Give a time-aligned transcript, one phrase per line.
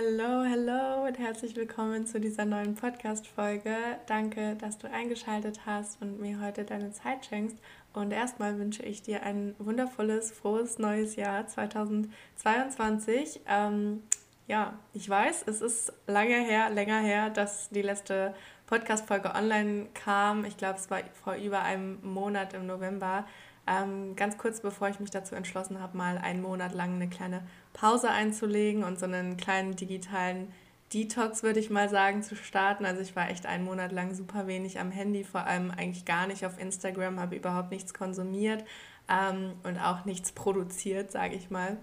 [0.00, 3.76] Hallo, hallo und herzlich willkommen zu dieser neuen Podcast-Folge.
[4.06, 7.58] Danke, dass du eingeschaltet hast und mir heute deine Zeit schenkst.
[7.92, 13.40] Und erstmal wünsche ich dir ein wundervolles, frohes neues Jahr 2022.
[13.46, 14.02] Ähm,
[14.46, 18.32] ja, ich weiß, es ist lange her, länger her, dass die letzte
[18.68, 20.46] Podcast-Folge online kam.
[20.46, 23.26] Ich glaube, es war vor über einem Monat im November.
[23.66, 27.42] Ähm, ganz kurz bevor ich mich dazu entschlossen habe, mal einen Monat lang eine kleine
[27.72, 30.52] Pause einzulegen und so einen kleinen digitalen
[30.92, 32.84] Detox, würde ich mal sagen, zu starten.
[32.84, 36.26] Also ich war echt einen Monat lang super wenig am Handy, vor allem eigentlich gar
[36.26, 38.64] nicht auf Instagram, habe überhaupt nichts konsumiert
[39.08, 41.76] ähm, und auch nichts produziert, sage ich mal.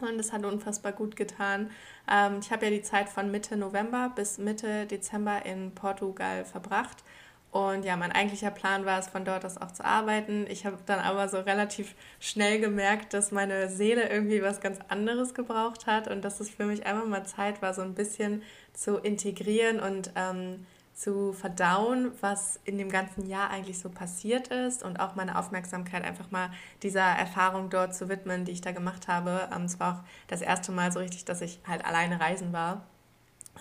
[0.00, 1.70] Und es hat unfassbar gut getan.
[2.10, 7.04] Ähm, ich habe ja die Zeit von Mitte November bis Mitte Dezember in Portugal verbracht
[7.52, 10.46] und ja, mein eigentlicher Plan war es, von dort aus auch zu arbeiten.
[10.48, 15.34] Ich habe dann aber so relativ schnell gemerkt, dass meine Seele irgendwie was ganz anderes
[15.34, 18.42] gebraucht hat und dass es für mich einfach mal Zeit war, so ein bisschen
[18.72, 20.64] zu integrieren und ähm,
[20.94, 26.04] zu verdauen, was in dem ganzen Jahr eigentlich so passiert ist und auch meine Aufmerksamkeit
[26.04, 26.50] einfach mal
[26.82, 29.48] dieser Erfahrung dort zu widmen, die ich da gemacht habe.
[29.54, 32.86] Ähm, es war auch das erste Mal so richtig, dass ich halt alleine reisen war.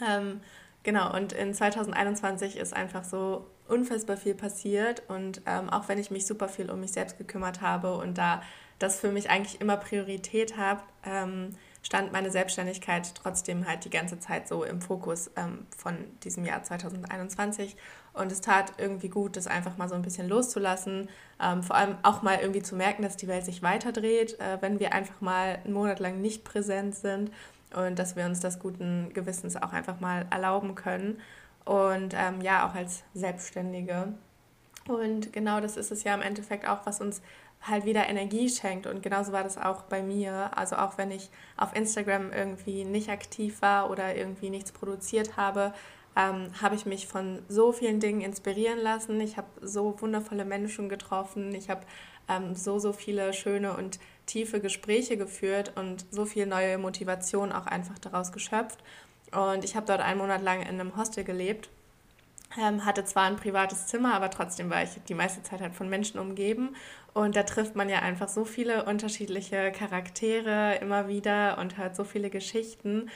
[0.07, 0.39] Ähm,
[0.83, 6.11] genau, und in 2021 ist einfach so unfassbar viel passiert und ähm, auch wenn ich
[6.11, 8.41] mich super viel um mich selbst gekümmert habe und da
[8.79, 11.49] das für mich eigentlich immer Priorität hat, ähm,
[11.83, 16.63] stand meine Selbstständigkeit trotzdem halt die ganze Zeit so im Fokus ähm, von diesem Jahr
[16.63, 17.75] 2021
[18.13, 21.09] und es tat irgendwie gut, das einfach mal so ein bisschen loszulassen,
[21.41, 24.79] ähm, vor allem auch mal irgendwie zu merken, dass die Welt sich weiterdreht, äh, wenn
[24.79, 27.31] wir einfach mal einen Monat lang nicht präsent sind
[27.75, 31.19] und dass wir uns das guten Gewissens auch einfach mal erlauben können
[31.65, 34.13] und ähm, ja, auch als Selbstständige.
[34.87, 37.21] Und genau das ist es ja im Endeffekt auch, was uns
[37.61, 38.87] halt wieder Energie schenkt.
[38.87, 40.57] Und genauso war das auch bei mir.
[40.57, 45.73] Also auch wenn ich auf Instagram irgendwie nicht aktiv war oder irgendwie nichts produziert habe,
[46.15, 49.21] ähm, habe ich mich von so vielen Dingen inspirieren lassen.
[49.21, 51.53] Ich habe so wundervolle Menschen getroffen.
[51.53, 51.81] Ich habe
[52.27, 57.67] ähm, so, so viele schöne und tiefe Gespräche geführt und so viel neue Motivation auch
[57.67, 58.83] einfach daraus geschöpft.
[59.31, 61.69] Und ich habe dort einen Monat lang in einem Hostel gelebt.
[62.59, 65.89] Ähm, hatte zwar ein privates Zimmer, aber trotzdem war ich die meiste Zeit halt von
[65.89, 66.75] Menschen umgeben.
[67.13, 72.03] Und da trifft man ja einfach so viele unterschiedliche Charaktere immer wieder und hört so
[72.03, 73.09] viele Geschichten.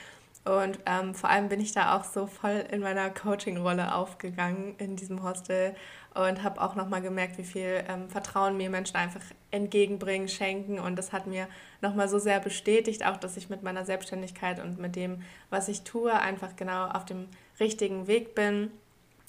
[0.44, 4.96] Und ähm, vor allem bin ich da auch so voll in meiner Coaching-Rolle aufgegangen in
[4.96, 5.74] diesem Hostel
[6.16, 10.78] und habe auch nochmal gemerkt, wie viel ähm, Vertrauen mir Menschen einfach entgegenbringen, schenken.
[10.78, 11.46] Und das hat mir
[11.82, 15.82] nochmal so sehr bestätigt, auch dass ich mit meiner Selbstständigkeit und mit dem, was ich
[15.82, 17.28] tue, einfach genau auf dem
[17.60, 18.70] richtigen Weg bin.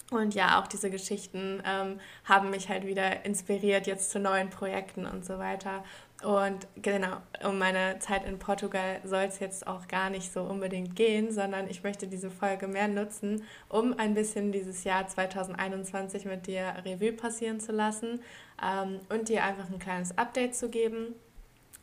[0.10, 5.06] Und ja, auch diese Geschichten ähm, haben mich halt wieder inspiriert jetzt zu neuen Projekten
[5.06, 5.84] und so weiter.
[6.24, 10.96] Und genau, um meine Zeit in Portugal soll es jetzt auch gar nicht so unbedingt
[10.96, 16.48] gehen, sondern ich möchte diese Folge mehr nutzen, um ein bisschen dieses Jahr 2021 mit
[16.48, 18.22] dir Revue passieren zu lassen
[18.64, 21.14] ähm, und dir einfach ein kleines Update zu geben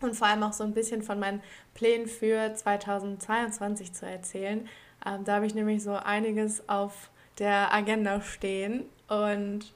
[0.01, 1.41] und vor allem auch so ein bisschen von meinen
[1.75, 4.69] Plänen für 2022 zu erzählen.
[5.07, 9.73] Ähm, da habe ich nämlich so einiges auf der Agenda stehen und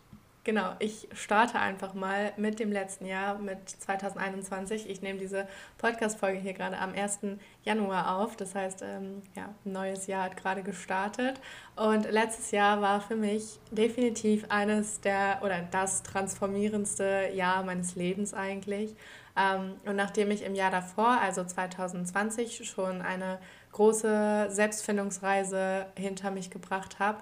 [0.48, 4.88] Genau, ich starte einfach mal mit dem letzten Jahr, mit 2021.
[4.88, 7.18] Ich nehme diese Podcast-Folge hier gerade am 1.
[7.64, 8.34] Januar auf.
[8.34, 11.38] Das heißt, ähm, ja, ein neues Jahr hat gerade gestartet.
[11.76, 18.32] Und letztes Jahr war für mich definitiv eines der oder das transformierendste Jahr meines Lebens
[18.32, 18.96] eigentlich.
[19.36, 23.38] Ähm, und nachdem ich im Jahr davor, also 2020, schon eine
[23.72, 27.18] große Selbstfindungsreise hinter mich gebracht habe,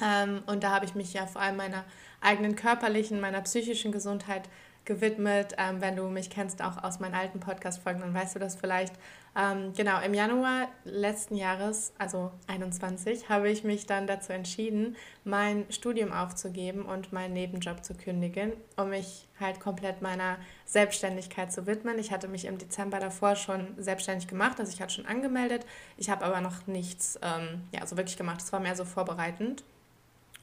[0.00, 1.84] ähm, und da habe ich mich ja vor allem meiner
[2.22, 4.48] eigenen körperlichen, meiner psychischen Gesundheit
[4.84, 5.54] gewidmet.
[5.58, 8.94] Ähm, wenn du mich kennst, auch aus meinen alten Podcast-Folgen, dann weißt du das vielleicht.
[9.34, 15.64] Ähm, genau, im Januar letzten Jahres, also 21, habe ich mich dann dazu entschieden, mein
[15.70, 21.98] Studium aufzugeben und meinen Nebenjob zu kündigen, um mich halt komplett meiner Selbstständigkeit zu widmen.
[21.98, 25.64] Ich hatte mich im Dezember davor schon selbstständig gemacht, also ich hatte schon angemeldet.
[25.96, 28.42] Ich habe aber noch nichts, ähm, ja, so wirklich gemacht.
[28.42, 29.64] Es war mehr so vorbereitend.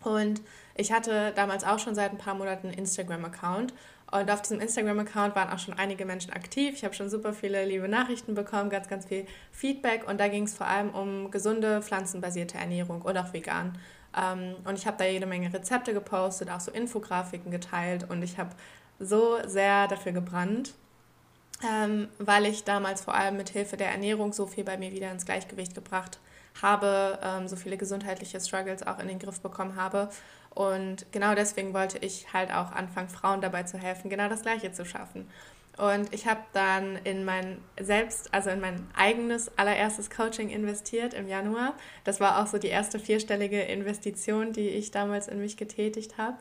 [0.04, 0.42] Und
[0.76, 3.74] ich hatte damals auch schon seit ein paar Monaten einen Instagram-Account.
[4.12, 6.74] Und auf diesem Instagram-Account waren auch schon einige Menschen aktiv.
[6.76, 10.08] Ich habe schon super viele liebe Nachrichten bekommen, ganz, ganz viel Feedback.
[10.08, 13.78] Und da ging es vor allem um gesunde, pflanzenbasierte Ernährung und auch vegan.
[14.18, 18.10] Ähm, und ich habe da jede Menge Rezepte gepostet, auch so Infografiken geteilt.
[18.10, 18.52] Und ich habe
[19.00, 20.74] so sehr dafür gebrannt,
[21.64, 25.12] ähm, weil ich damals vor allem mit Hilfe der Ernährung so viel bei mir wieder
[25.12, 26.20] ins Gleichgewicht gebracht
[26.62, 30.10] habe ähm, so viele gesundheitliche Struggles auch in den Griff bekommen habe.
[30.50, 34.72] Und genau deswegen wollte ich halt auch anfangen, Frauen dabei zu helfen, genau das Gleiche
[34.72, 35.30] zu schaffen.
[35.78, 41.30] Und ich habe dann in mein selbst, also in mein eigenes allererstes Coaching investiert im
[41.30, 41.74] Januar.
[42.04, 46.36] Das war auch so die erste vierstellige Investition, die ich damals in mich getätigt habe.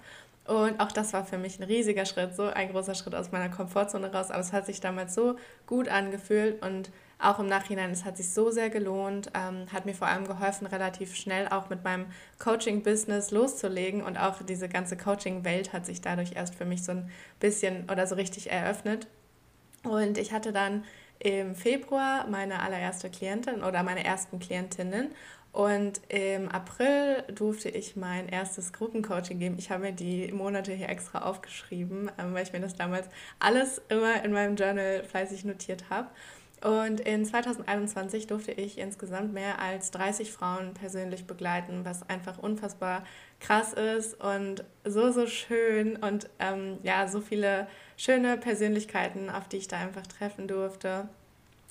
[0.48, 3.50] Und auch das war für mich ein riesiger Schritt, so ein großer Schritt aus meiner
[3.50, 4.30] Komfortzone raus.
[4.30, 5.36] Aber es hat sich damals so
[5.66, 9.92] gut angefühlt und auch im Nachhinein, es hat sich so sehr gelohnt, ähm, hat mir
[9.92, 12.06] vor allem geholfen, relativ schnell auch mit meinem
[12.38, 17.10] Coaching-Business loszulegen und auch diese ganze Coaching-Welt hat sich dadurch erst für mich so ein
[17.40, 19.06] bisschen oder so richtig eröffnet.
[19.82, 20.84] Und ich hatte dann
[21.18, 25.10] im Februar meine allererste Klientin oder meine ersten Klientinnen
[25.52, 29.56] und im April durfte ich mein erstes Gruppencoaching geben.
[29.58, 33.08] Ich habe mir die Monate hier extra aufgeschrieben, ähm, weil ich mir das damals
[33.38, 36.08] alles immer in meinem Journal fleißig notiert habe.
[36.60, 43.04] Und in 2021 durfte ich insgesamt mehr als 30 Frauen persönlich begleiten, was einfach unfassbar
[43.38, 49.58] krass ist und so, so schön und ähm, ja, so viele schöne Persönlichkeiten, auf die
[49.58, 51.08] ich da einfach treffen durfte.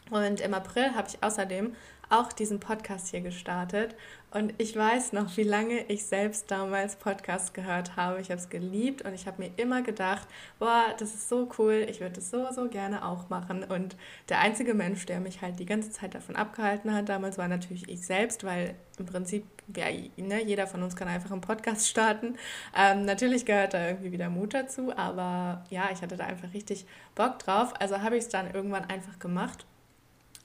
[0.09, 1.75] Und im April habe ich außerdem
[2.09, 3.95] auch diesen Podcast hier gestartet.
[4.29, 8.19] Und ich weiß noch, wie lange ich selbst damals Podcasts gehört habe.
[8.19, 10.27] Ich habe es geliebt und ich habe mir immer gedacht,
[10.59, 13.63] boah, das ist so cool, ich würde es so, so gerne auch machen.
[13.63, 13.95] Und
[14.27, 17.87] der einzige Mensch, der mich halt die ganze Zeit davon abgehalten hat, damals war natürlich
[17.87, 19.45] ich selbst, weil im Prinzip,
[19.75, 19.85] ja,
[20.17, 22.35] ne, jeder von uns kann einfach einen Podcast starten.
[22.75, 26.85] Ähm, natürlich gehört da irgendwie wieder Mut dazu, aber ja, ich hatte da einfach richtig
[27.15, 27.73] Bock drauf.
[27.79, 29.65] Also habe ich es dann irgendwann einfach gemacht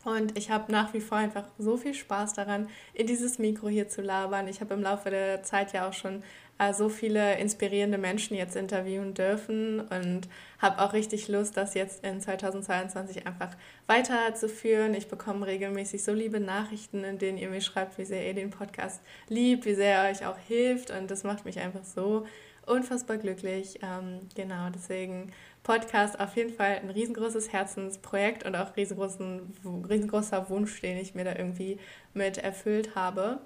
[0.04, 3.88] und ich habe nach wie vor einfach so viel Spaß daran, in dieses Mikro hier
[3.88, 4.49] zu labern.
[4.49, 6.22] Ich habe im Laufe der Zeit ja auch schon
[6.58, 10.28] äh, so viele inspirierende Menschen jetzt interviewen dürfen und
[10.58, 13.56] habe auch richtig Lust, das jetzt in 2022 einfach
[13.87, 14.94] weiterzuführen.
[14.94, 18.50] Ich bekomme regelmäßig so liebe Nachrichten, in denen ihr mir schreibt, wie sehr ihr den
[18.50, 20.90] Podcast liebt, wie sehr er euch auch hilft.
[20.90, 22.26] Und das macht mich einfach so
[22.66, 23.81] unfassbar glücklich.
[23.82, 25.32] Ähm, genau, deswegen
[25.62, 31.25] Podcast auf jeden Fall ein riesengroßes Herzensprojekt und auch riesengroßen, riesengroßer Wunsch, den ich mir
[31.25, 31.79] da irgendwie
[32.14, 33.41] mit erfüllt habe.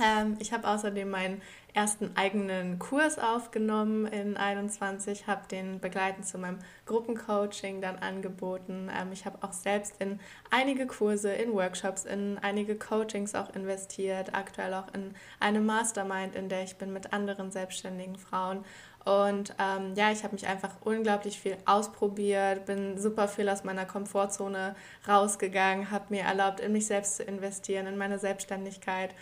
[0.00, 1.42] Ähm, ich habe außerdem meinen
[1.74, 8.90] ersten eigenen Kurs aufgenommen in 21, habe den begleitend zu meinem Gruppencoaching dann angeboten.
[8.94, 14.34] Ähm, ich habe auch selbst in einige Kurse, in Workshops, in einige Coachings auch investiert,
[14.34, 18.64] aktuell auch in eine Mastermind, in der ich bin mit anderen selbstständigen Frauen
[19.04, 23.84] und ähm, ja, ich habe mich einfach unglaublich viel ausprobiert, bin super viel aus meiner
[23.84, 24.76] Komfortzone
[25.08, 29.12] rausgegangen, habe mir erlaubt, in mich selbst zu investieren, in meine Selbstständigkeit.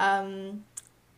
[0.00, 0.64] Ähm,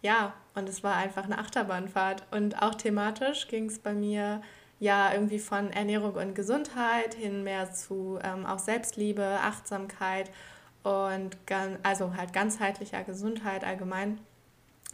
[0.02, 2.24] ja, und es war einfach eine Achterbahnfahrt.
[2.30, 4.42] Und auch thematisch ging es bei mir
[4.78, 10.30] ja irgendwie von Ernährung und Gesundheit hin mehr zu ähm, auch Selbstliebe, Achtsamkeit
[10.82, 11.36] und
[11.82, 14.18] also halt ganzheitlicher Gesundheit allgemein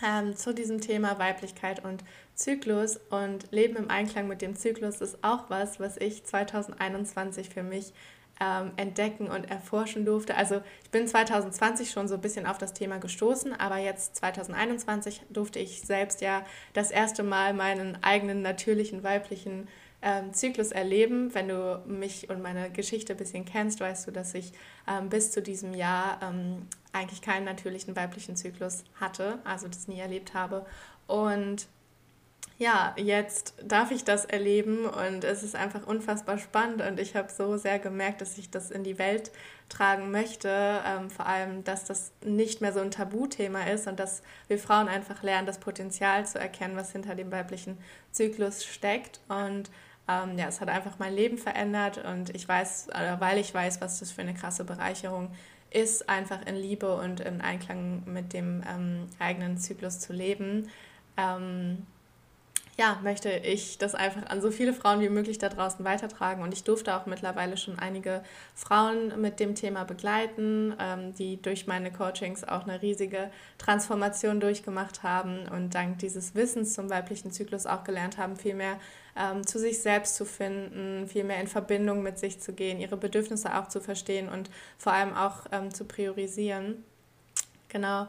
[0.04, 2.04] ähm, zu diesem Thema Weiblichkeit und
[2.34, 7.62] Zyklus und Leben im Einklang mit dem Zyklus ist auch was, was ich 2021 für
[7.62, 7.92] mich
[8.40, 10.36] ähm, entdecken und erforschen durfte.
[10.36, 15.22] Also ich bin 2020 schon so ein bisschen auf das Thema gestoßen, aber jetzt 2021
[15.30, 16.44] durfte ich selbst ja
[16.74, 19.68] das erste Mal meinen eigenen natürlichen weiblichen
[20.06, 21.34] ähm, Zyklus erleben.
[21.34, 24.52] Wenn du mich und meine Geschichte ein bisschen kennst, weißt du, dass ich
[24.88, 29.98] ähm, bis zu diesem Jahr ähm, eigentlich keinen natürlichen weiblichen Zyklus hatte, also das nie
[29.98, 30.64] erlebt habe.
[31.08, 31.66] Und
[32.56, 37.30] ja, jetzt darf ich das erleben und es ist einfach unfassbar spannend und ich habe
[37.30, 39.30] so sehr gemerkt, dass ich das in die Welt
[39.68, 40.48] tragen möchte,
[40.86, 44.88] ähm, vor allem, dass das nicht mehr so ein Tabuthema ist und dass wir Frauen
[44.88, 47.76] einfach lernen, das Potenzial zu erkennen, was hinter dem weiblichen
[48.12, 49.68] Zyklus steckt und
[50.08, 53.80] ähm, ja, es hat einfach mein Leben verändert und ich weiß, äh, weil ich weiß,
[53.80, 55.30] was das für eine krasse Bereicherung
[55.70, 60.70] ist, einfach in Liebe und in Einklang mit dem ähm, eigenen Zyklus zu leben.
[61.16, 61.86] Ähm,
[62.78, 66.42] ja, möchte ich das einfach an so viele Frauen wie möglich da draußen weitertragen.
[66.42, 68.22] Und ich durfte auch mittlerweile schon einige
[68.54, 75.02] Frauen mit dem Thema begleiten, ähm, die durch meine Coachings auch eine riesige Transformation durchgemacht
[75.02, 78.78] haben und dank dieses Wissens zum weiblichen Zyklus auch gelernt haben, viel mehr
[79.16, 82.96] ähm, zu sich selbst zu finden, viel mehr in Verbindung mit sich zu gehen, ihre
[82.96, 86.84] Bedürfnisse auch zu verstehen und vor allem auch ähm, zu priorisieren.
[87.68, 88.06] Genau.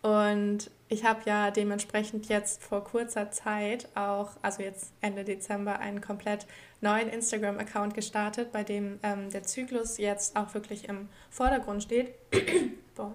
[0.00, 6.00] Und ich habe ja dementsprechend jetzt vor kurzer Zeit auch, also jetzt Ende Dezember, einen
[6.00, 6.46] komplett
[6.80, 12.14] neuen Instagram-Account gestartet, bei dem ähm, der Zyklus jetzt auch wirklich im Vordergrund steht.
[12.94, 13.12] Boah,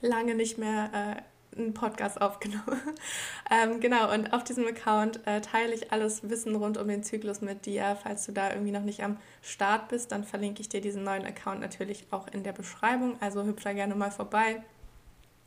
[0.00, 1.22] lange nicht mehr äh,
[1.58, 2.80] einen Podcast aufgenommen.
[3.50, 7.40] ähm, genau, und auf diesem Account äh, teile ich alles Wissen rund um den Zyklus
[7.40, 7.96] mit dir.
[8.02, 11.24] Falls du da irgendwie noch nicht am Start bist, dann verlinke ich dir diesen neuen
[11.24, 13.16] Account natürlich auch in der Beschreibung.
[13.20, 14.62] Also hüpf da gerne mal vorbei.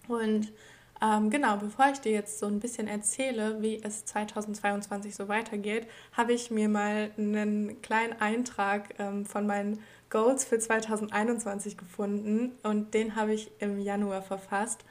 [0.07, 0.51] Und
[1.01, 5.87] Ähm, genau, bevor ich dir jetzt so ein bisschen erzähle, wie es 2022 so weitergeht,
[6.11, 12.93] habe ich mir mal einen kleinen Eintrag ähm, von meinen Goals für 2021 gefunden und
[12.93, 14.83] den habe ich im Januar verfasst.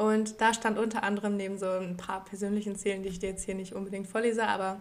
[0.00, 3.44] Und da stand unter anderem neben so ein paar persönlichen Zielen, die ich dir jetzt
[3.44, 4.80] hier nicht unbedingt vorlese, aber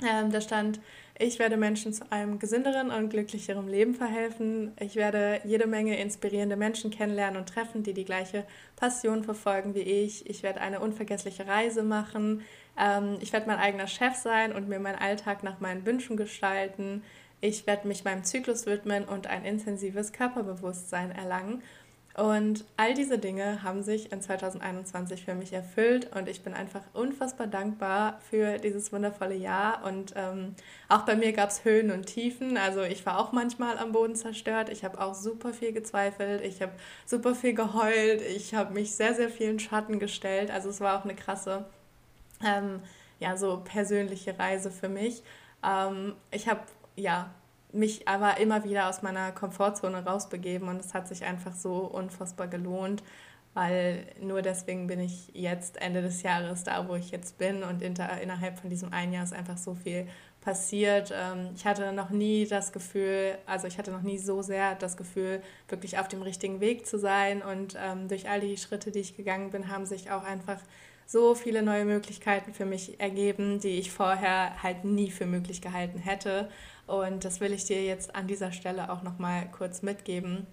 [0.00, 0.78] ähm, da stand,
[1.18, 4.70] ich werde Menschen zu einem gesünderen und glücklicheren Leben verhelfen.
[4.78, 8.44] Ich werde jede Menge inspirierende Menschen kennenlernen und treffen, die die gleiche
[8.76, 10.30] Passion verfolgen wie ich.
[10.30, 12.42] Ich werde eine unvergessliche Reise machen.
[12.78, 17.02] Ähm, ich werde mein eigener Chef sein und mir meinen Alltag nach meinen Wünschen gestalten.
[17.40, 21.60] Ich werde mich meinem Zyklus widmen und ein intensives Körperbewusstsein erlangen.
[22.18, 26.80] Und all diese Dinge haben sich in 2021 für mich erfüllt und ich bin einfach
[26.92, 29.84] unfassbar dankbar für dieses wundervolle Jahr.
[29.84, 30.56] Und ähm,
[30.88, 32.56] auch bei mir gab es Höhen und Tiefen.
[32.56, 34.68] Also ich war auch manchmal am Boden zerstört.
[34.68, 36.40] Ich habe auch super viel gezweifelt.
[36.44, 36.72] Ich habe
[37.06, 38.20] super viel geheult.
[38.22, 40.50] Ich habe mich sehr, sehr vielen Schatten gestellt.
[40.50, 41.66] Also es war auch eine krasse,
[42.44, 42.80] ähm,
[43.20, 45.22] ja, so persönliche Reise für mich.
[45.64, 46.62] Ähm, ich habe
[46.96, 47.30] ja
[47.72, 52.48] mich aber immer wieder aus meiner Komfortzone rausbegeben und es hat sich einfach so unfassbar
[52.48, 53.02] gelohnt,
[53.54, 57.82] weil nur deswegen bin ich jetzt Ende des Jahres da, wo ich jetzt bin und
[57.82, 60.06] inter, innerhalb von diesem einen Jahr ist einfach so viel
[60.40, 61.12] passiert.
[61.14, 64.96] Ähm, ich hatte noch nie das Gefühl, also ich hatte noch nie so sehr das
[64.96, 69.00] Gefühl, wirklich auf dem richtigen Weg zu sein und ähm, durch all die Schritte, die
[69.00, 70.60] ich gegangen bin, haben sich auch einfach
[71.08, 75.98] so viele neue Möglichkeiten für mich ergeben, die ich vorher halt nie für möglich gehalten
[75.98, 76.50] hätte.
[76.88, 80.46] Und das will ich dir jetzt an dieser Stelle auch nochmal kurz mitgeben.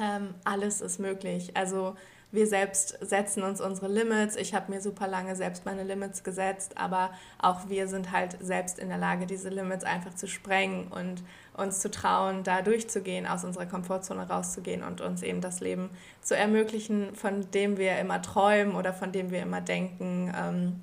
[0.00, 1.56] Ähm, alles ist möglich.
[1.56, 1.94] Also
[2.32, 4.36] wir selbst setzen uns unsere Limits.
[4.36, 8.78] Ich habe mir super lange selbst meine Limits gesetzt, aber auch wir sind halt selbst
[8.78, 11.24] in der Lage, diese Limits einfach zu sprengen und
[11.56, 16.36] uns zu trauen, da durchzugehen, aus unserer Komfortzone rauszugehen und uns eben das Leben zu
[16.36, 20.32] ermöglichen, von dem wir immer träumen oder von dem wir immer denken.
[20.36, 20.82] Ähm,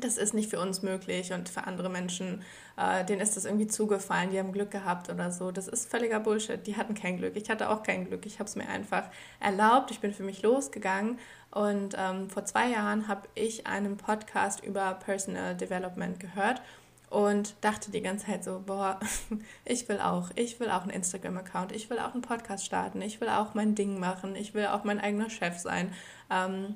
[0.00, 2.42] das ist nicht für uns möglich und für andere Menschen,
[2.76, 5.50] äh, denen ist das irgendwie zugefallen, die haben Glück gehabt oder so.
[5.50, 6.66] Das ist völliger Bullshit.
[6.66, 7.36] Die hatten kein Glück.
[7.36, 8.26] Ich hatte auch kein Glück.
[8.26, 9.08] Ich habe es mir einfach
[9.40, 9.90] erlaubt.
[9.90, 11.18] Ich bin für mich losgegangen
[11.50, 16.60] und ähm, vor zwei Jahren habe ich einen Podcast über Personal Development gehört
[17.08, 18.98] und dachte die ganze Zeit so, boah,
[19.64, 23.20] ich will auch, ich will auch einen Instagram-Account, ich will auch einen Podcast starten, ich
[23.20, 25.92] will auch mein Ding machen, ich will auch mein eigener Chef sein.
[26.30, 26.74] Ähm,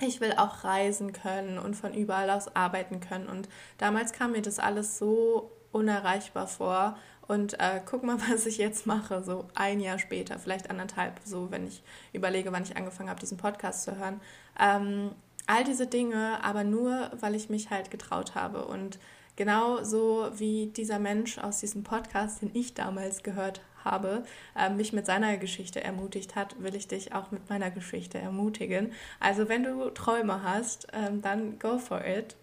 [0.00, 3.28] ich will auch reisen können und von überall aus arbeiten können.
[3.28, 3.48] Und
[3.78, 6.96] damals kam mir das alles so unerreichbar vor.
[7.26, 11.50] Und äh, guck mal, was ich jetzt mache, so ein Jahr später, vielleicht anderthalb, so
[11.50, 11.82] wenn ich
[12.12, 14.20] überlege, wann ich angefangen habe, diesen Podcast zu hören.
[14.58, 15.12] Ähm,
[15.46, 18.64] all diese Dinge, aber nur, weil ich mich halt getraut habe.
[18.66, 18.98] Und
[19.36, 24.24] genau so wie dieser Mensch aus diesem Podcast, den ich damals gehört habe,
[24.56, 28.92] äh, mich mit seiner Geschichte ermutigt hat, will ich dich auch mit meiner Geschichte ermutigen.
[29.20, 32.36] Also wenn du Träume hast, ähm, dann go for it.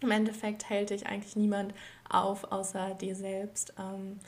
[0.00, 1.74] Im Endeffekt hält dich eigentlich niemand
[2.08, 3.74] auf, außer dir selbst.
[3.78, 4.20] Ähm,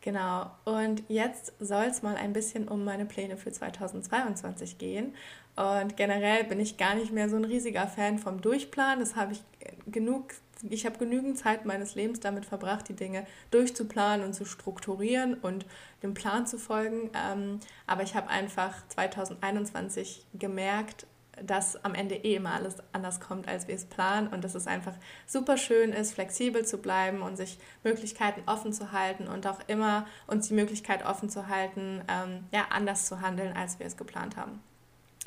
[0.00, 0.50] genau.
[0.64, 5.14] Und jetzt soll es mal ein bisschen um meine Pläne für 2022 gehen.
[5.56, 9.00] Und generell bin ich gar nicht mehr so ein riesiger Fan vom Durchplan.
[9.00, 9.42] Das habe ich
[9.90, 15.34] genug ich habe genügend Zeit meines Lebens damit verbracht, die Dinge durchzuplanen und zu strukturieren
[15.34, 15.66] und
[16.02, 17.10] dem Plan zu folgen.
[17.14, 21.06] Ähm, aber ich habe einfach 2021 gemerkt,
[21.44, 24.66] dass am Ende eh immer alles anders kommt, als wir es planen und dass es
[24.66, 24.94] einfach
[25.26, 30.06] super schön ist, flexibel zu bleiben und sich Möglichkeiten offen zu halten und auch immer
[30.26, 34.36] uns die Möglichkeit offen zu halten, ähm, ja, anders zu handeln, als wir es geplant
[34.36, 34.62] haben.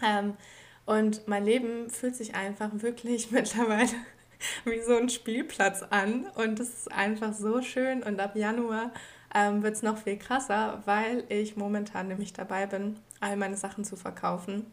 [0.04, 0.36] Ähm,
[0.86, 3.94] und mein Leben fühlt sich einfach wirklich mittlerweile
[4.66, 8.92] wie so ein Spielplatz an und das ist einfach so schön und ab Januar
[9.34, 13.84] ähm, wird es noch viel krasser, weil ich momentan nämlich dabei bin, all meine Sachen
[13.84, 14.66] zu verkaufen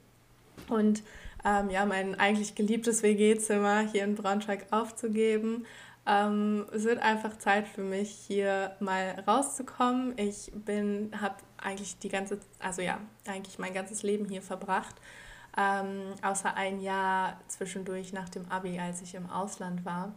[0.69, 1.03] und
[1.45, 5.67] ähm, ja, mein eigentlich geliebtes WG-Zimmer hier in Braunschweig aufzugeben.
[6.07, 10.17] Ähm, es wird einfach Zeit für mich, hier mal rauszukommen.
[10.19, 14.97] Ich bin, habe eigentlich die ganze, also ja, eigentlich mein ganzes Leben hier verbracht
[15.57, 20.13] ähm, außer ein Jahr zwischendurch nach dem ABI, als ich im Ausland war.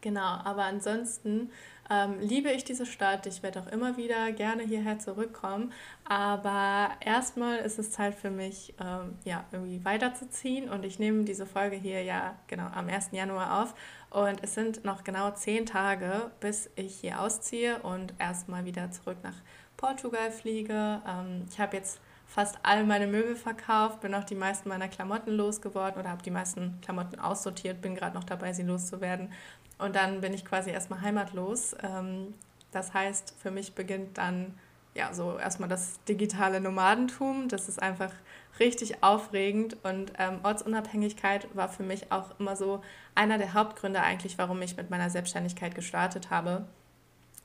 [0.00, 1.50] Genau, aber ansonsten
[1.90, 3.26] ähm, liebe ich diese Stadt.
[3.26, 5.72] Ich werde auch immer wieder gerne hierher zurückkommen.
[6.04, 10.68] Aber erstmal ist es Zeit für mich, ähm, ja, irgendwie weiterzuziehen.
[10.68, 13.08] Und ich nehme diese Folge hier ja genau am 1.
[13.12, 13.74] Januar auf.
[14.10, 19.18] Und es sind noch genau zehn Tage, bis ich hier ausziehe und erstmal wieder zurück
[19.22, 19.36] nach
[19.76, 21.02] Portugal fliege.
[21.06, 25.32] Ähm, ich habe jetzt fast all meine Möbel verkauft, bin auch die meisten meiner Klamotten
[25.32, 29.32] losgeworden oder habe die meisten Klamotten aussortiert, bin gerade noch dabei, sie loszuwerden.
[29.78, 31.74] Und dann bin ich quasi erstmal heimatlos.
[31.82, 32.34] Ähm,
[32.70, 34.54] das heißt, für mich beginnt dann
[34.94, 37.48] ja, so erstmal das digitale Nomadentum.
[37.48, 38.12] Das ist einfach
[38.60, 42.82] richtig aufregend und ähm, Ortsunabhängigkeit war für mich auch immer so
[43.14, 46.66] einer der Hauptgründe eigentlich, warum ich mit meiner Selbstständigkeit gestartet habe.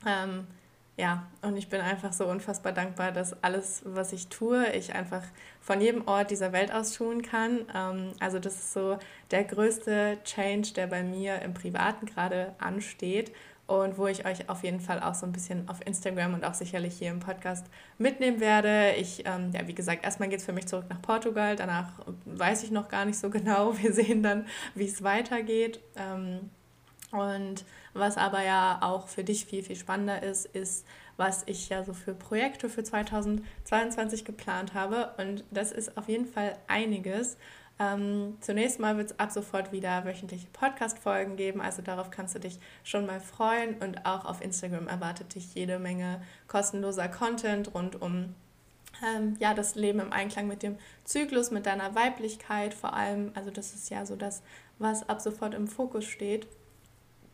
[0.05, 0.47] Ähm,
[0.95, 5.23] ja, und ich bin einfach so unfassbar dankbar, dass alles, was ich tue, ich einfach
[5.59, 7.61] von jedem Ort dieser Welt aus tun kann.
[7.73, 8.99] Ähm, also das ist so
[9.31, 13.31] der größte Change, der bei mir im Privaten gerade ansteht
[13.65, 16.53] und wo ich euch auf jeden Fall auch so ein bisschen auf Instagram und auch
[16.53, 17.65] sicherlich hier im Podcast
[17.97, 18.93] mitnehmen werde.
[18.97, 21.91] Ich, ähm, ja, wie gesagt, erstmal geht es für mich zurück nach Portugal, danach
[22.25, 23.75] weiß ich noch gar nicht so genau.
[23.79, 24.45] Wir sehen dann,
[24.75, 25.79] wie es weitergeht.
[25.95, 26.51] Ähm,
[27.13, 30.83] und was aber ja auch für dich viel, viel spannender ist, ist,
[31.15, 35.13] was ich ja so für Projekte für 2022 geplant habe.
[35.17, 37.37] Und das ist auf jeden Fall einiges.
[37.79, 42.39] Ähm, zunächst mal wird es ab sofort wieder wöchentliche Podcast-Folgen geben, also darauf kannst du
[42.39, 43.75] dich schon mal freuen.
[43.75, 48.33] Und auch auf Instagram erwartet dich jede Menge kostenloser Content rund um
[49.03, 53.31] ähm, ja, das Leben im Einklang mit dem Zyklus, mit deiner Weiblichkeit vor allem.
[53.35, 54.41] Also das ist ja so das,
[54.79, 56.47] was ab sofort im Fokus steht.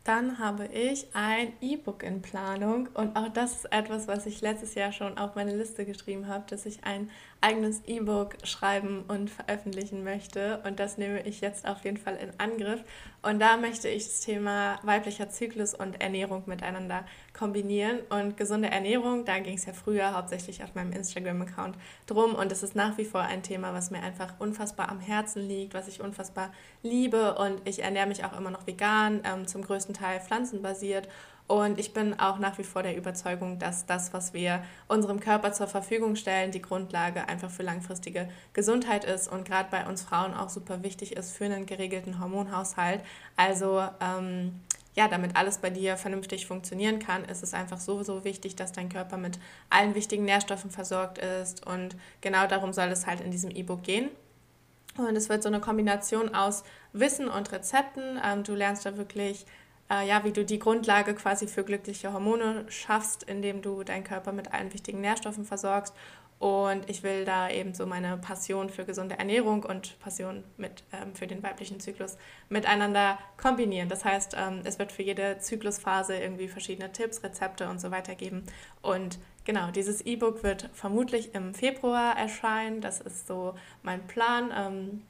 [0.09, 2.89] Dann habe ich ein E-Book in Planung.
[2.95, 6.45] Und auch das ist etwas, was ich letztes Jahr schon auf meine Liste geschrieben habe,
[6.49, 10.59] dass ich ein eigenes E-Book schreiben und veröffentlichen möchte.
[10.65, 12.83] Und das nehme ich jetzt auf jeden Fall in Angriff.
[13.21, 17.05] Und da möchte ich das Thema weiblicher Zyklus und Ernährung miteinander
[17.37, 17.99] kombinieren.
[18.09, 21.77] Und gesunde Ernährung, da ging es ja früher hauptsächlich auf meinem Instagram-Account
[22.07, 22.35] drum.
[22.35, 25.73] Und es ist nach wie vor ein Thema, was mir einfach unfassbar am Herzen liegt,
[25.73, 26.51] was ich unfassbar
[26.83, 27.35] liebe.
[27.35, 31.07] Und ich ernähre mich auch immer noch vegan, ähm, zum größten Teil pflanzenbasiert
[31.49, 35.51] und ich bin auch nach wie vor der Überzeugung, dass das, was wir unserem Körper
[35.51, 40.35] zur Verfügung stellen, die Grundlage einfach für langfristige Gesundheit ist und gerade bei uns Frauen
[40.35, 43.01] auch super wichtig ist für einen geregelten Hormonhaushalt.
[43.35, 44.61] Also ähm,
[44.93, 48.71] ja, damit alles bei dir vernünftig funktionieren kann, ist es einfach so, so wichtig, dass
[48.71, 49.39] dein Körper mit
[49.71, 51.65] allen wichtigen Nährstoffen versorgt ist.
[51.65, 54.09] Und genau darum soll es halt in diesem E-Book gehen.
[54.97, 56.63] Und es wird so eine Kombination aus
[56.93, 58.19] Wissen und Rezepten.
[58.23, 59.47] Ähm, du lernst da wirklich
[59.89, 64.31] äh, ja, wie du die Grundlage quasi für glückliche Hormone schaffst, indem du deinen Körper
[64.31, 65.93] mit allen wichtigen Nährstoffen versorgst.
[66.39, 71.13] Und ich will da eben so meine Passion für gesunde Ernährung und Passion mit, ähm,
[71.13, 73.89] für den weiblichen Zyklus miteinander kombinieren.
[73.89, 78.15] Das heißt, ähm, es wird für jede Zyklusphase irgendwie verschiedene Tipps, Rezepte und so weiter
[78.15, 78.45] geben.
[78.81, 82.79] Und genau, dieses E-Book wird vermutlich im Februar erscheinen.
[82.79, 84.53] Das ist so mein Plan.
[84.55, 85.01] Ähm,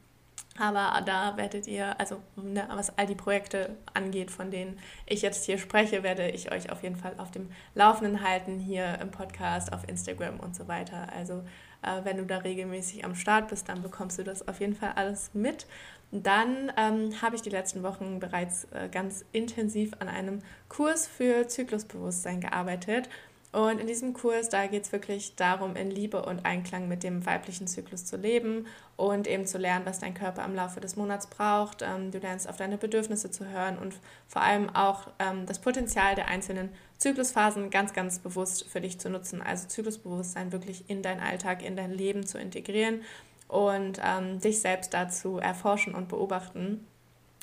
[0.59, 5.45] aber da werdet ihr, also ne, was all die Projekte angeht, von denen ich jetzt
[5.45, 9.71] hier spreche, werde ich euch auf jeden Fall auf dem Laufenden halten, hier im Podcast,
[9.73, 11.07] auf Instagram und so weiter.
[11.15, 11.43] Also
[11.81, 14.93] äh, wenn du da regelmäßig am Start bist, dann bekommst du das auf jeden Fall
[14.95, 15.65] alles mit.
[16.11, 21.47] Dann ähm, habe ich die letzten Wochen bereits äh, ganz intensiv an einem Kurs für
[21.47, 23.09] Zyklusbewusstsein gearbeitet
[23.51, 27.25] und in diesem Kurs, da geht es wirklich darum, in Liebe und Einklang mit dem
[27.25, 31.25] weiblichen Zyklus zu leben und eben zu lernen, was dein Körper im Laufe des Monats
[31.25, 31.81] braucht.
[31.81, 33.95] Ähm, du lernst auf deine Bedürfnisse zu hören und
[34.27, 39.09] vor allem auch ähm, das Potenzial der einzelnen Zyklusphasen ganz, ganz bewusst für dich zu
[39.09, 39.41] nutzen.
[39.41, 43.01] Also Zyklusbewusstsein wirklich in deinen Alltag, in dein Leben zu integrieren
[43.47, 46.85] und ähm, dich selbst dazu erforschen und beobachten.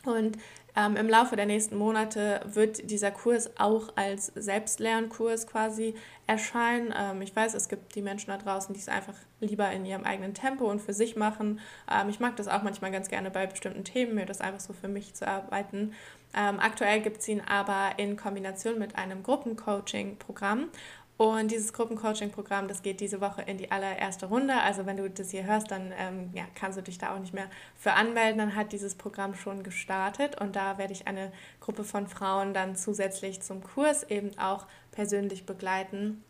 [0.04, 0.38] Und
[0.76, 5.94] ähm, Im Laufe der nächsten Monate wird dieser Kurs auch als Selbstlernkurs quasi
[6.26, 6.92] erscheinen.
[6.94, 10.04] Ähm, ich weiß, es gibt die Menschen da draußen, die es einfach lieber in ihrem
[10.04, 11.60] eigenen Tempo und für sich machen.
[11.90, 14.74] Ähm, ich mag das auch manchmal ganz gerne bei bestimmten Themen, mir das einfach so
[14.74, 15.94] für mich zu arbeiten.
[16.34, 20.68] Ähm, aktuell gibt es ihn aber in Kombination mit einem Gruppencoaching-Programm.
[21.18, 24.54] Und dieses Gruppencoaching-Programm, das geht diese Woche in die allererste Runde.
[24.54, 27.32] Also wenn du das hier hörst, dann ähm, ja, kannst du dich da auch nicht
[27.32, 28.38] mehr für anmelden.
[28.38, 32.76] Dann hat dieses Programm schon gestartet und da werde ich eine Gruppe von Frauen dann
[32.76, 36.22] zusätzlich zum Kurs eben auch persönlich begleiten.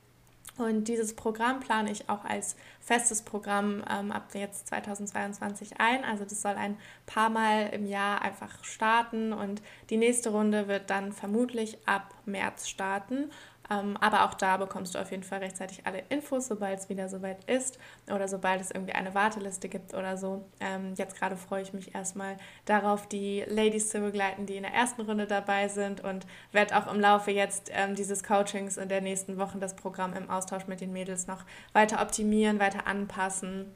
[0.59, 6.03] Und dieses Programm plane ich auch als festes Programm ähm, ab jetzt 2022 ein.
[6.03, 10.89] Also das soll ein paar Mal im Jahr einfach starten und die nächste Runde wird
[10.89, 13.31] dann vermutlich ab März starten.
[13.71, 17.09] Ähm, aber auch da bekommst du auf jeden Fall rechtzeitig alle Infos, sobald es wieder
[17.09, 17.79] soweit ist
[18.13, 20.45] oder sobald es irgendwie eine Warteliste gibt oder so.
[20.61, 24.75] Ähm, jetzt gerade freue ich mich erstmal darauf, die Ladies zu begleiten, die in der
[24.75, 29.01] ersten Runde dabei sind und werde auch im Laufe jetzt ähm, dieses Coachings in der
[29.01, 33.75] nächsten Wochen das Programm im Austausch mit den Mädels noch weiter optimieren, weiter anpassen.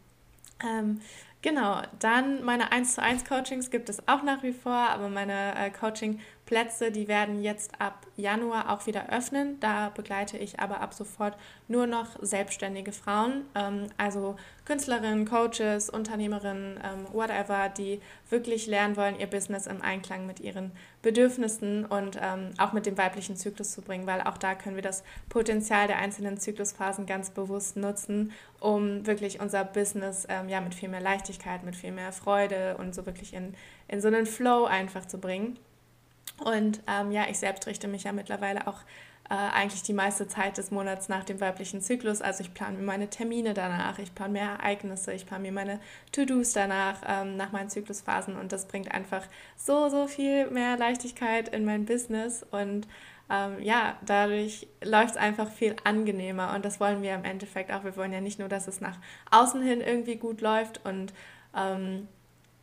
[1.42, 5.54] Genau, dann meine 1 zu 1 Coachings gibt es auch nach wie vor, aber meine
[5.56, 6.20] äh, Coaching
[6.50, 9.60] Plätze, die werden jetzt ab Januar auch wieder öffnen.
[9.60, 11.36] Da begleite ich aber ab sofort
[11.68, 14.34] nur noch selbstständige Frauen, ähm, also
[14.64, 20.72] Künstlerinnen, Coaches, Unternehmerinnen, ähm, whatever, die wirklich lernen wollen, ihr Business im Einklang mit ihren
[21.02, 24.82] Bedürfnissen und ähm, auch mit dem weiblichen Zyklus zu bringen, weil auch da können wir
[24.82, 30.74] das Potenzial der einzelnen Zyklusphasen ganz bewusst nutzen, um wirklich unser Business ähm, ja, mit
[30.74, 33.54] viel mehr Leichtigkeit, mit viel mehr Freude und so wirklich in,
[33.86, 35.56] in so einen Flow einfach zu bringen.
[36.44, 38.80] Und ähm, ja, ich selbst richte mich ja mittlerweile auch
[39.30, 42.20] äh, eigentlich die meiste Zeit des Monats nach dem weiblichen Zyklus.
[42.20, 45.80] Also ich plane mir meine Termine danach, ich plane mir Ereignisse, ich plane mir meine
[46.12, 48.36] To-Dos danach, ähm, nach meinen Zyklusphasen.
[48.36, 49.22] Und das bringt einfach
[49.56, 52.44] so, so viel mehr Leichtigkeit in mein Business.
[52.50, 52.88] Und
[53.30, 56.52] ähm, ja, dadurch läuft es einfach viel angenehmer.
[56.54, 57.84] Und das wollen wir im Endeffekt auch.
[57.84, 58.98] Wir wollen ja nicht nur, dass es nach
[59.30, 61.12] außen hin irgendwie gut läuft und
[61.56, 62.08] ähm,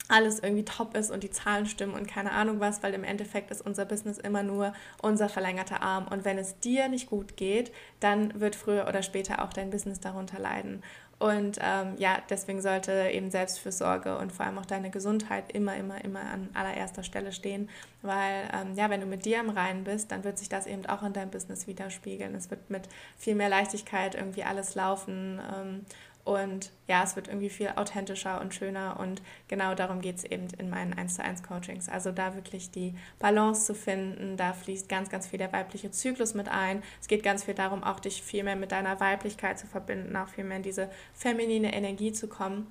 [0.08, 3.52] alles irgendwie top ist und die Zahlen stimmen und keine Ahnung was, weil im Endeffekt
[3.52, 6.08] ist unser Business immer nur unser verlängerter Arm.
[6.08, 10.00] Und wenn es dir nicht gut geht, dann wird früher oder später auch dein Business
[10.00, 10.82] darunter leiden.
[11.20, 16.04] Und ähm, ja, deswegen sollte eben Selbstfürsorge und vor allem auch deine Gesundheit immer, immer,
[16.06, 17.70] immer an allererster Stelle stehen,
[18.04, 20.86] weil ähm, ja, wenn du mit dir im Reinen bist, dann wird sich das eben
[20.86, 22.36] auch in deinem Business widerspiegeln.
[22.36, 22.84] Es wird mit
[23.18, 25.86] viel mehr Leichtigkeit irgendwie alles laufen ähm,
[26.28, 29.00] und ja, es wird irgendwie viel authentischer und schöner.
[29.00, 31.88] Und genau darum geht es eben in meinen 1 zu 1 Coachings.
[31.88, 34.36] Also da wirklich die Balance zu finden.
[34.36, 36.84] Da fließt ganz, ganz viel der weibliche Zyklus mit ein.
[37.00, 40.28] Es geht ganz viel darum, auch dich viel mehr mit deiner Weiblichkeit zu verbinden, auch
[40.28, 42.68] viel mehr in diese feminine Energie zu kommen.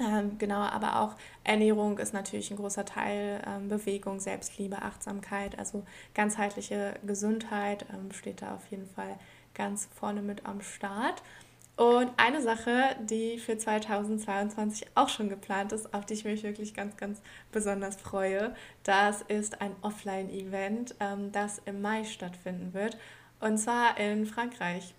[0.00, 5.84] Ähm, genau, aber auch Ernährung ist natürlich ein großer Teil, ähm, Bewegung, Selbstliebe, Achtsamkeit, also
[6.14, 9.18] ganzheitliche Gesundheit ähm, steht da auf jeden Fall
[9.52, 11.22] ganz vorne mit am Start.
[11.78, 16.74] Und eine Sache, die für 2022 auch schon geplant ist, auf die ich mich wirklich
[16.74, 22.98] ganz, ganz besonders freue, das ist ein Offline-Event, ähm, das im Mai stattfinden wird.
[23.38, 24.92] Und zwar in Frankreich.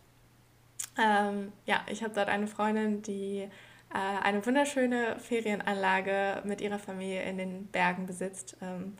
[0.97, 3.39] Ähm, ja, ich habe dort eine Freundin, die
[3.93, 8.55] äh, eine wunderschöne Ferienanlage mit ihrer Familie in den Bergen besitzt.
[8.61, 8.95] Ähm,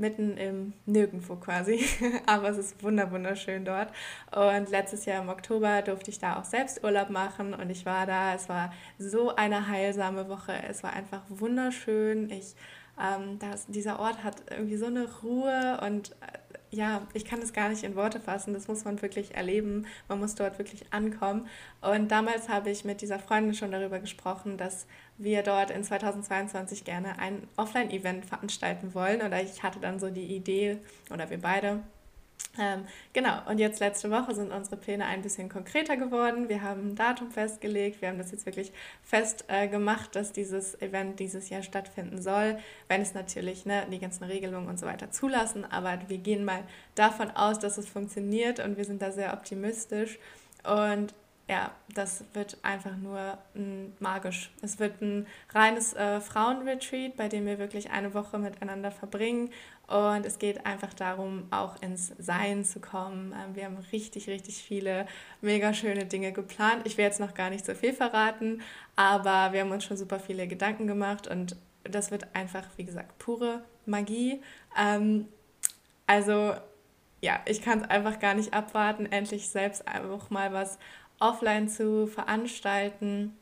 [0.00, 1.84] mitten im Nirgendwo quasi.
[2.26, 3.92] Aber es ist wunderschön dort.
[4.34, 8.06] Und letztes Jahr im Oktober durfte ich da auch selbst Urlaub machen und ich war
[8.06, 8.34] da.
[8.34, 10.54] Es war so eine heilsame Woche.
[10.68, 12.30] Es war einfach wunderschön.
[12.30, 12.56] Ich,
[13.00, 16.38] ähm, das, dieser Ort hat irgendwie so eine Ruhe und äh,
[16.72, 18.54] ja, ich kann es gar nicht in Worte fassen.
[18.54, 19.86] Das muss man wirklich erleben.
[20.08, 21.48] Man muss dort wirklich ankommen.
[21.80, 24.86] Und damals habe ich mit dieser Freundin schon darüber gesprochen, dass
[25.18, 29.22] wir dort in 2022 gerne ein Offline-Event veranstalten wollen.
[29.22, 30.78] Oder ich hatte dann so die Idee,
[31.12, 31.80] oder wir beide,
[32.58, 36.48] ähm, genau, und jetzt letzte Woche sind unsere Pläne ein bisschen konkreter geworden.
[36.48, 38.02] Wir haben ein Datum festgelegt.
[38.02, 38.72] Wir haben das jetzt wirklich
[39.04, 42.58] fest äh, gemacht, dass dieses Event dieses Jahr stattfinden soll,
[42.88, 45.64] wenn es natürlich ne, die ganzen Regelungen und so weiter zulassen.
[45.64, 46.64] Aber wir gehen mal
[46.96, 50.18] davon aus, dass es funktioniert und wir sind da sehr optimistisch.
[50.64, 51.14] Und
[51.50, 54.52] ja, das wird einfach nur m, magisch.
[54.62, 59.50] Es wird ein reines äh, Frauenretreat, bei dem wir wirklich eine Woche miteinander verbringen.
[59.88, 63.32] Und es geht einfach darum, auch ins Sein zu kommen.
[63.32, 65.06] Ähm, wir haben richtig, richtig viele
[65.40, 66.82] mega schöne Dinge geplant.
[66.84, 68.62] Ich will jetzt noch gar nicht so viel verraten,
[68.94, 73.18] aber wir haben uns schon super viele Gedanken gemacht und das wird einfach, wie gesagt,
[73.18, 74.40] pure Magie.
[74.78, 75.26] Ähm,
[76.06, 76.54] also
[77.22, 80.78] ja, ich kann es einfach gar nicht abwarten, endlich selbst einfach mal was
[81.20, 83.36] offline zu veranstalten.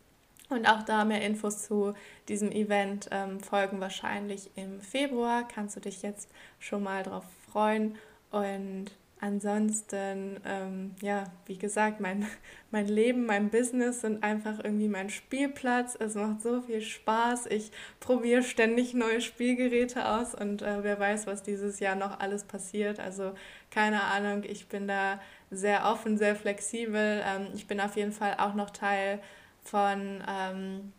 [0.51, 1.95] Und auch da mehr Infos zu
[2.29, 5.47] diesem Event ähm, folgen wahrscheinlich im Februar.
[5.47, 7.97] Kannst du dich jetzt schon mal drauf freuen.
[8.31, 8.87] Und
[9.21, 12.27] ansonsten, ähm, ja, wie gesagt, mein,
[12.71, 15.97] mein Leben, mein Business sind einfach irgendwie mein Spielplatz.
[15.99, 17.47] Es macht so viel Spaß.
[17.47, 22.45] Ich probiere ständig neue Spielgeräte aus und äh, wer weiß, was dieses Jahr noch alles
[22.45, 23.01] passiert.
[23.01, 23.33] Also
[23.71, 27.23] keine Ahnung, ich bin da sehr offen, sehr flexibel.
[27.25, 29.21] Ähm, ich bin auf jeden Fall auch noch Teil
[29.63, 30.93] von ähm,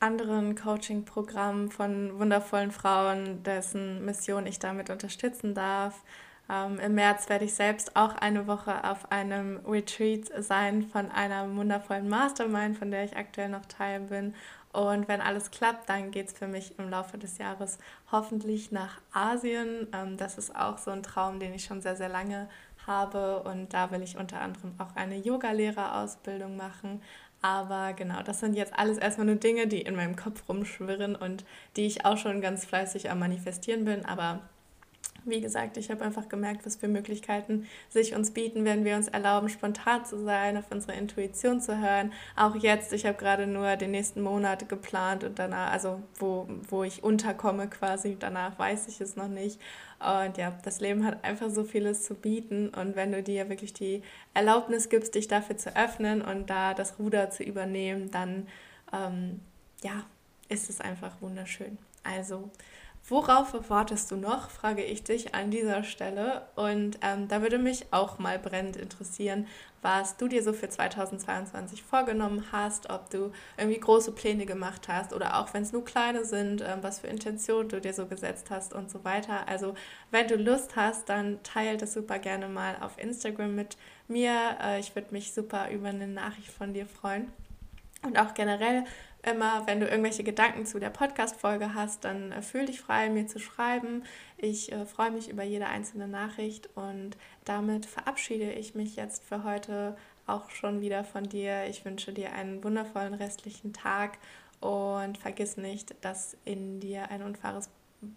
[0.00, 6.02] anderen Coaching-Programmen von wundervollen Frauen, dessen Mission ich damit unterstützen darf.
[6.50, 11.54] Ähm, Im März werde ich selbst auch eine Woche auf einem Retreat sein von einer
[11.54, 14.34] wundervollen Mastermind, von der ich aktuell noch Teil bin.
[14.72, 17.78] Und wenn alles klappt, dann geht es für mich im Laufe des Jahres
[18.12, 19.88] hoffentlich nach Asien.
[19.92, 22.48] Ähm, das ist auch so ein Traum, den ich schon sehr, sehr lange
[22.88, 27.02] und da will ich unter anderem auch eine Yogalehrerausbildung machen.
[27.40, 31.44] Aber genau, das sind jetzt alles erstmal nur Dinge, die in meinem Kopf rumschwirren und
[31.76, 34.04] die ich auch schon ganz fleißig am Manifestieren bin.
[34.04, 34.40] Aber
[35.24, 39.08] wie gesagt, ich habe einfach gemerkt, was für Möglichkeiten sich uns bieten, wenn wir uns
[39.08, 42.12] erlauben, spontan zu sein, auf unsere Intuition zu hören.
[42.34, 46.82] Auch jetzt, ich habe gerade nur den nächsten Monat geplant und danach, also wo, wo
[46.82, 49.60] ich unterkomme quasi, danach weiß ich es noch nicht.
[50.00, 52.68] Und ja, das Leben hat einfach so vieles zu bieten.
[52.68, 56.98] Und wenn du dir wirklich die Erlaubnis gibst, dich dafür zu öffnen und da das
[56.98, 58.46] Ruder zu übernehmen, dann
[58.92, 59.40] ähm,
[59.82, 60.04] ja,
[60.48, 61.78] ist es einfach wunderschön.
[62.04, 62.48] Also
[63.10, 66.42] Worauf wartest du noch, frage ich dich an dieser Stelle.
[66.56, 69.46] Und ähm, da würde mich auch mal brennend interessieren,
[69.80, 75.14] was du dir so für 2022 vorgenommen hast, ob du irgendwie große Pläne gemacht hast
[75.14, 78.48] oder auch wenn es nur kleine sind, ähm, was für Intentionen du dir so gesetzt
[78.50, 79.48] hast und so weiter.
[79.48, 79.74] Also
[80.10, 84.58] wenn du Lust hast, dann teile das super gerne mal auf Instagram mit mir.
[84.62, 87.32] Äh, ich würde mich super über eine Nachricht von dir freuen.
[88.02, 88.84] Und auch generell
[89.30, 93.26] immer, wenn du irgendwelche Gedanken zu der Podcast-Folge hast, dann äh, fühl dich frei, mir
[93.26, 94.04] zu schreiben.
[94.36, 99.44] Ich äh, freue mich über jede einzelne Nachricht und damit verabschiede ich mich jetzt für
[99.44, 101.66] heute auch schon wieder von dir.
[101.66, 104.18] Ich wünsche dir einen wundervollen restlichen Tag
[104.60, 107.22] und vergiss nicht, dass in dir ein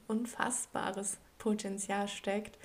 [0.08, 2.58] unfassbares Potenzial steckt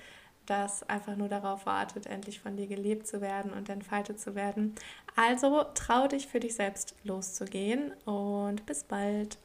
[0.49, 4.75] das einfach nur darauf wartet, endlich von dir gelebt zu werden und entfaltet zu werden.
[5.15, 9.37] Also trau dich für dich selbst loszugehen und bis bald.